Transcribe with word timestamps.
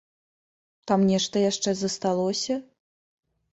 Там 0.91 0.99
нешта 1.11 1.35
яшчэ 1.51 1.69
засталося? 1.83 2.59